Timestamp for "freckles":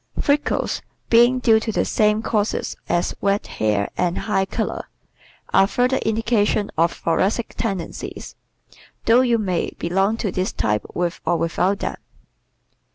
0.19-0.81